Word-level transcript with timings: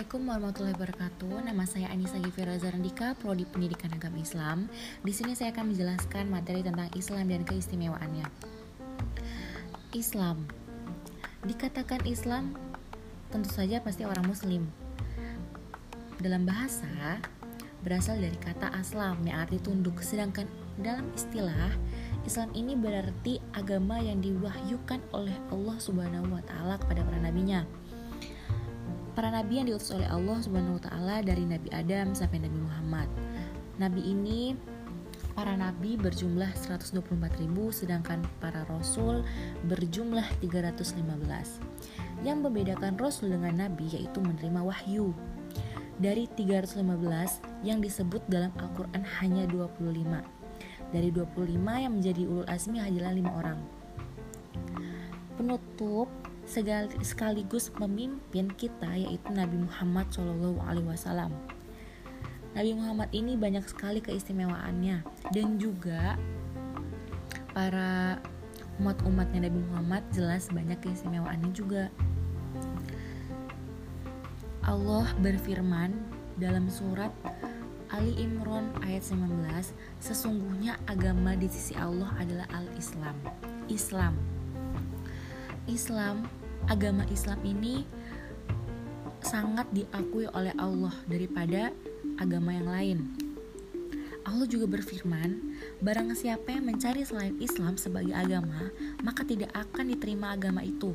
Assalamualaikum 0.00 0.32
warahmatullahi 0.32 0.76
wabarakatuh. 0.80 1.36
Nama 1.44 1.64
saya 1.68 1.92
Anissa 1.92 2.16
Gifira 2.24 2.56
Zarandika, 2.56 3.12
Prodi 3.20 3.44
Pendidikan 3.44 3.92
Agama 3.92 4.16
Islam. 4.16 4.64
Di 5.04 5.12
sini 5.12 5.36
saya 5.36 5.52
akan 5.52 5.76
menjelaskan 5.76 6.24
materi 6.32 6.64
tentang 6.64 6.88
Islam 6.96 7.28
dan 7.28 7.44
keistimewaannya. 7.44 8.24
Islam. 9.92 10.48
Dikatakan 11.44 12.08
Islam, 12.08 12.56
tentu 13.28 13.52
saja 13.52 13.84
pasti 13.84 14.08
orang 14.08 14.24
muslim. 14.24 14.72
Dalam 16.16 16.48
bahasa, 16.48 17.20
berasal 17.84 18.24
dari 18.24 18.40
kata 18.40 18.72
aslam 18.80 19.20
yang 19.28 19.44
arti 19.44 19.60
tunduk, 19.60 20.00
sedangkan 20.00 20.48
dalam 20.80 21.12
istilah 21.12 21.76
Islam 22.24 22.48
ini 22.56 22.72
berarti 22.72 23.36
agama 23.52 24.00
yang 24.00 24.24
diwahyukan 24.24 25.04
oleh 25.12 25.36
Allah 25.52 25.76
Subhanahu 25.76 26.32
wa 26.32 26.40
taala 26.48 26.80
kepada 26.80 27.04
para 27.04 27.20
nabinya 27.20 27.68
para 29.12 29.28
nabi 29.30 29.60
yang 29.60 29.66
diutus 29.68 29.90
oleh 29.90 30.06
Allah 30.06 30.38
Subhanahu 30.38 30.78
wa 30.78 30.82
taala 30.82 31.16
dari 31.26 31.42
Nabi 31.42 31.68
Adam 31.74 32.14
sampai 32.14 32.42
Nabi 32.42 32.58
Muhammad. 32.62 33.08
Nabi 33.80 34.00
ini 34.04 34.54
para 35.34 35.56
nabi 35.56 35.96
berjumlah 35.96 36.52
124.000 36.52 37.48
sedangkan 37.72 38.20
para 38.38 38.66
rasul 38.68 39.24
berjumlah 39.66 40.26
315. 40.44 41.00
Yang 42.20 42.38
membedakan 42.44 42.94
rasul 43.00 43.32
dengan 43.32 43.68
nabi 43.68 43.88
yaitu 43.90 44.20
menerima 44.20 44.60
wahyu. 44.60 45.16
Dari 46.00 46.24
315 46.32 46.80
yang 47.60 47.84
disebut 47.84 48.24
dalam 48.32 48.52
Al-Qur'an 48.56 49.04
hanya 49.20 49.44
25. 49.48 50.24
Dari 50.96 51.08
25 51.12 51.60
yang 51.76 51.92
menjadi 52.00 52.22
ulul 52.24 52.48
azmi 52.48 52.80
hanyalah 52.80 53.12
5 53.12 53.40
orang. 53.40 53.60
Penutup 55.36 56.08
sekaligus 56.50 57.70
pemimpin 57.70 58.50
kita 58.58 58.90
yaitu 58.98 59.30
Nabi 59.30 59.62
Muhammad 59.62 60.10
Shallallahu 60.10 60.58
Alaihi 60.66 60.88
Wasallam. 60.90 61.30
Nabi 62.50 62.74
Muhammad 62.74 63.14
ini 63.14 63.38
banyak 63.38 63.62
sekali 63.70 64.02
keistimewaannya 64.02 65.06
dan 65.30 65.46
juga 65.62 66.18
para 67.54 68.18
umat-umatnya 68.82 69.46
Nabi 69.46 69.62
Muhammad 69.70 70.02
jelas 70.10 70.50
banyak 70.50 70.82
keistimewaannya 70.82 71.50
juga. 71.54 71.86
Allah 74.66 75.06
berfirman 75.22 75.94
dalam 76.42 76.66
surat 76.66 77.14
Ali 77.90 78.14
Imran 78.18 78.70
ayat 78.86 79.02
19, 79.02 79.74
sesungguhnya 79.98 80.78
agama 80.86 81.34
di 81.34 81.50
sisi 81.50 81.74
Allah 81.74 82.10
adalah 82.18 82.46
al-Islam. 82.54 83.14
Islam. 83.66 84.14
Islam 85.66 86.26
agama 86.68 87.06
Islam 87.08 87.40
ini 87.46 87.86
sangat 89.20 89.68
diakui 89.70 90.26
oleh 90.32 90.52
Allah 90.56 90.92
daripada 91.06 91.70
agama 92.16 92.50
yang 92.56 92.68
lain. 92.68 92.98
Allah 94.24 94.44
juga 94.44 94.68
berfirman, 94.68 95.56
barang 95.80 96.12
siapa 96.12 96.52
yang 96.52 96.68
mencari 96.68 97.02
selain 97.08 97.40
Islam 97.40 97.80
sebagai 97.80 98.12
agama, 98.12 98.68
maka 99.00 99.24
tidak 99.24 99.48
akan 99.56 99.96
diterima 99.96 100.36
agama 100.36 100.60
itu. 100.60 100.92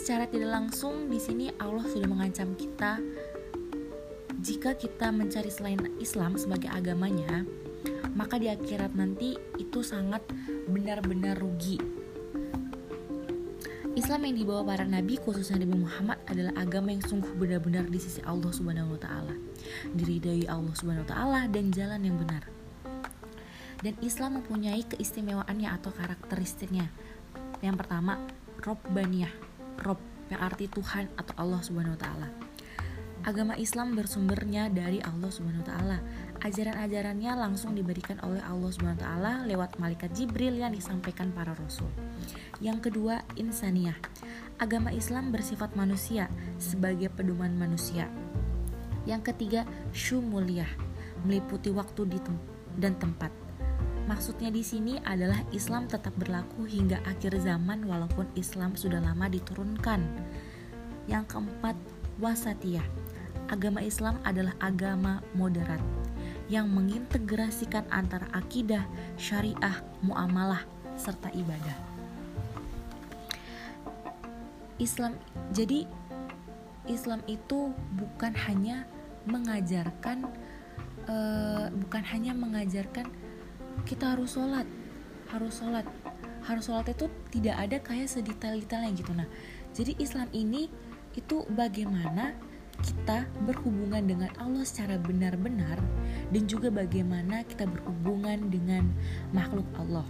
Secara 0.00 0.24
tidak 0.26 0.48
langsung 0.48 1.12
di 1.12 1.20
sini 1.20 1.52
Allah 1.60 1.84
sudah 1.84 2.08
mengancam 2.08 2.56
kita 2.56 2.98
jika 4.40 4.72
kita 4.72 5.12
mencari 5.12 5.52
selain 5.52 6.00
Islam 6.00 6.40
sebagai 6.40 6.72
agamanya, 6.72 7.44
maka 8.16 8.40
di 8.40 8.48
akhirat 8.48 8.96
nanti 8.96 9.36
itu 9.60 9.84
sangat 9.84 10.24
benar-benar 10.64 11.36
rugi 11.36 11.99
Islam 13.98 14.22
yang 14.22 14.36
dibawa 14.38 14.62
para 14.62 14.86
nabi 14.86 15.18
khususnya 15.18 15.66
Nabi 15.66 15.82
Muhammad 15.82 16.22
adalah 16.30 16.54
agama 16.62 16.94
yang 16.94 17.02
sungguh 17.02 17.34
benar-benar 17.34 17.90
di 17.90 17.98
sisi 17.98 18.22
Allah 18.22 18.54
Subhanahu 18.54 18.94
wa 18.94 19.00
taala. 19.02 19.34
Diridhai 19.98 20.46
Allah 20.46 20.70
Subhanahu 20.78 21.02
wa 21.02 21.10
taala 21.10 21.40
dan 21.50 21.74
jalan 21.74 21.98
yang 22.06 22.14
benar. 22.14 22.46
Dan 23.82 23.98
Islam 23.98 24.38
mempunyai 24.38 24.86
keistimewaannya 24.86 25.68
atau 25.74 25.90
karakteristiknya. 25.90 26.86
Yang 27.64 27.76
pertama, 27.82 28.22
Robbaniyah. 28.62 29.32
Rob 29.80 29.96
yang 30.28 30.40
arti 30.44 30.68
Tuhan 30.68 31.10
atau 31.18 31.34
Allah 31.40 31.60
Subhanahu 31.64 31.96
wa 31.96 32.00
taala. 32.00 32.28
Agama 33.26 33.58
Islam 33.58 33.98
bersumbernya 33.98 34.70
dari 34.70 35.02
Allah 35.02 35.28
Subhanahu 35.32 35.66
wa 35.66 35.68
taala. 35.68 35.98
Ajaran-ajarannya 36.40 37.36
langsung 37.36 37.76
diberikan 37.76 38.16
oleh 38.24 38.40
Allah 38.40 38.72
taala 38.96 39.44
lewat 39.44 39.76
malaikat 39.76 40.16
Jibril 40.16 40.56
yang 40.56 40.72
disampaikan 40.72 41.28
para 41.36 41.52
rasul. 41.52 41.92
Yang 42.64 42.88
kedua, 42.88 43.20
insaniyah. 43.36 43.96
Agama 44.56 44.88
Islam 44.88 45.36
bersifat 45.36 45.76
manusia 45.76 46.32
sebagai 46.56 47.12
pedoman 47.12 47.52
manusia. 47.60 48.08
Yang 49.04 49.32
ketiga, 49.32 49.68
syumuliyah, 49.92 50.68
meliputi 51.28 51.68
waktu 51.76 52.08
di 52.08 52.16
tem 52.24 52.36
dan 52.80 52.96
tempat. 52.96 53.28
Maksudnya 54.08 54.48
di 54.48 54.64
sini 54.64 54.96
adalah 55.04 55.44
Islam 55.52 55.92
tetap 55.92 56.16
berlaku 56.16 56.64
hingga 56.64 57.04
akhir 57.04 57.36
zaman 57.36 57.84
walaupun 57.84 58.24
Islam 58.32 58.80
sudah 58.80 59.04
lama 59.04 59.28
diturunkan. 59.28 60.00
Yang 61.04 61.36
keempat, 61.36 61.76
wasatiyah. 62.16 62.88
Agama 63.52 63.84
Islam 63.84 64.16
adalah 64.24 64.56
agama 64.62 65.20
moderat 65.36 65.82
yang 66.50 66.66
mengintegrasikan 66.66 67.86
antara 67.94 68.26
akidah, 68.34 68.82
syariah, 69.14 69.78
muamalah, 70.02 70.66
serta 70.98 71.30
ibadah. 71.30 71.78
Islam 74.82 75.14
jadi 75.52 75.84
Islam 76.88 77.20
itu 77.28 77.70
bukan 77.94 78.32
hanya 78.48 78.88
mengajarkan 79.28 80.26
uh, 81.06 81.68
bukan 81.86 82.02
hanya 82.08 82.32
mengajarkan 82.32 83.06
kita 83.84 84.16
harus 84.16 84.34
sholat 84.34 84.64
harus 85.28 85.60
sholat 85.60 85.84
harus 86.48 86.64
sholat 86.64 86.88
itu 86.88 87.06
tidak 87.28 87.56
ada 87.60 87.76
kayak 87.84 88.08
sedetail-detailnya 88.08 88.90
gitu 88.96 89.12
nah 89.12 89.28
jadi 89.76 89.92
Islam 90.00 90.26
ini 90.32 90.72
itu 91.12 91.44
bagaimana 91.52 92.32
kita 92.80 93.28
berhubungan 93.44 94.04
dengan 94.04 94.32
Allah 94.40 94.64
secara 94.64 94.96
benar-benar 94.96 95.76
dan 96.32 96.42
juga 96.48 96.72
bagaimana 96.72 97.44
kita 97.44 97.68
berhubungan 97.68 98.48
dengan 98.48 98.88
makhluk 99.36 99.66
Allah. 99.76 100.06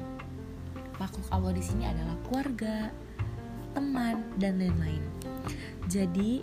Makhluk 0.98 1.26
Allah 1.32 1.52
di 1.56 1.64
sini 1.64 1.88
adalah 1.88 2.16
keluarga 2.28 2.92
teman, 3.74 4.26
dan 4.38 4.58
lain-lain. 4.58 5.02
Jadi 5.86 6.42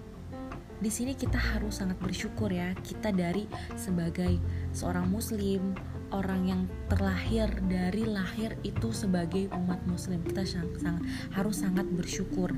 di 0.77 0.91
sini 0.93 1.17
kita 1.17 1.41
harus 1.41 1.81
sangat 1.81 1.97
bersyukur 1.97 2.53
ya 2.53 2.69
kita 2.85 3.09
dari 3.09 3.49
sebagai 3.73 4.37
seorang 4.77 5.09
muslim 5.09 5.73
orang 6.13 6.41
yang 6.45 6.61
terlahir 6.87 7.49
dari 7.65 8.05
lahir 8.05 8.55
itu 8.63 8.93
sebagai 8.93 9.49
umat 9.51 9.81
muslim. 9.89 10.21
Kita 10.23 10.45
sangat, 10.47 10.79
sangat 10.79 11.03
harus 11.33 11.55
sangat 11.59 11.87
bersyukur 11.91 12.53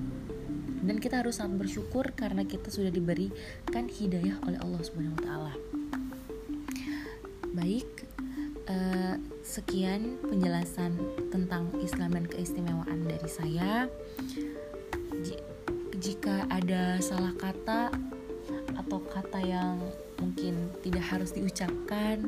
dan 0.80 0.96
kita 1.00 1.20
harus 1.20 1.40
sangat 1.40 1.68
bersyukur 1.68 2.12
karena 2.16 2.48
kita 2.48 2.72
sudah 2.72 2.92
diberikan 2.92 3.86
hidayah 3.88 4.40
oleh 4.48 4.60
Allah 4.64 4.82
Subhanahu 4.84 5.18
wa 5.20 5.24
taala. 5.24 5.54
Baik, 7.52 7.90
uh, 8.72 9.16
sekian 9.44 10.22
penjelasan 10.24 10.96
tentang 11.34 11.68
Islam 11.84 12.16
dan 12.16 12.26
keistimewaan 12.30 13.04
dari 13.04 13.30
saya. 13.30 13.92
Jika 16.00 16.48
ada 16.48 16.96
salah 17.04 17.36
kata 17.36 17.92
atau 18.80 19.04
kata 19.04 19.44
yang 19.44 19.84
mungkin 20.24 20.72
tidak 20.80 21.04
harus 21.12 21.36
diucapkan 21.36 22.24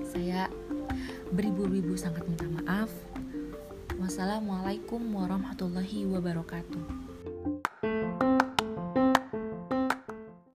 saya 0.00 0.48
beribu-ribu 1.28 1.92
sangat 1.92 2.24
minta 2.24 2.48
maaf. 2.48 2.88
Wassalamualaikum 4.00 5.02
warahmatullahi 5.12 6.08
wabarakatuh 6.08 7.05